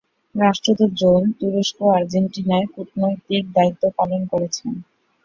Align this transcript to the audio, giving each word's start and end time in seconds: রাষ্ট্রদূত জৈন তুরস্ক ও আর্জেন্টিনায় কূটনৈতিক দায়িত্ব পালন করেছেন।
রাষ্ট্রদূত 0.35 0.91
জৈন 1.01 1.23
তুরস্ক 1.37 1.75
ও 1.81 1.95
আর্জেন্টিনায় 1.97 2.67
কূটনৈতিক 2.73 3.43
দায়িত্ব 3.55 3.83
পালন 3.97 4.21
করেছেন। 4.31 4.71